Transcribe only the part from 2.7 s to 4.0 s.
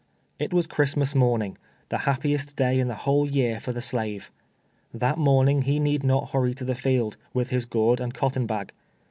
in the whole year for the